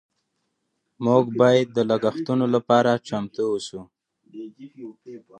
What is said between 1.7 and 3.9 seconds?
د لګښتونو لپاره چمتو اوسو.